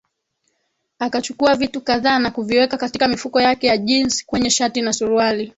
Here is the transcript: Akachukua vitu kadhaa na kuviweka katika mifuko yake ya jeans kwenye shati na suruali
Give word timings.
Akachukua 0.99 1.55
vitu 1.55 1.81
kadhaa 1.81 2.19
na 2.19 2.31
kuviweka 2.31 2.77
katika 2.77 3.07
mifuko 3.07 3.41
yake 3.41 3.67
ya 3.67 3.77
jeans 3.77 4.25
kwenye 4.25 4.49
shati 4.49 4.81
na 4.81 4.93
suruali 4.93 5.49